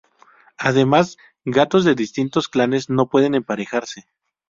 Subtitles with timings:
[0.57, 4.07] Además, gatos de distintos clanes no pueden emparejarse.